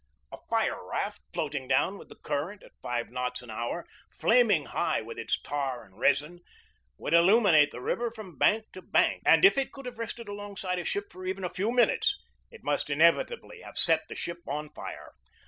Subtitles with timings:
[0.31, 4.99] A fire raft floating down with the current at five knots an hour, flaming high
[4.99, 6.39] with its tar and resin,
[6.97, 10.79] would illuminate the river from bank to bank; and if it could have rested alongside
[10.79, 12.19] a ship for even S 8 GEORGE DEWEY a few minutes
[12.49, 15.13] it must inevitably have set the ship on fire.